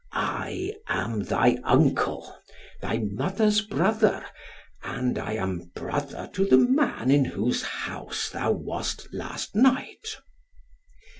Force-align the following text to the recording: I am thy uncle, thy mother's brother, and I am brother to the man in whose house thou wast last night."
I 0.13 0.73
am 0.87 1.25
thy 1.25 1.59
uncle, 1.63 2.35
thy 2.81 3.03
mother's 3.11 3.61
brother, 3.61 4.25
and 4.83 5.19
I 5.19 5.33
am 5.33 5.69
brother 5.75 6.27
to 6.33 6.43
the 6.47 6.57
man 6.57 7.11
in 7.11 7.23
whose 7.23 7.61
house 7.61 8.27
thou 8.31 8.51
wast 8.53 9.09
last 9.13 9.53
night." 9.55 10.17